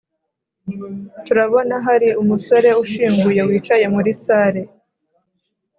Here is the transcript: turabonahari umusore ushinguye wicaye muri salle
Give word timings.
turabonahari 1.25 2.09
umusore 2.21 2.69
ushinguye 2.83 3.41
wicaye 3.47 3.85
muri 3.95 4.11
salle 4.23 4.61